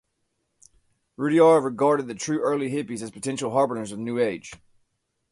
[1.15, 4.51] Rudhyar regarded the 'true early hippies' as potential harbingers of a New Age.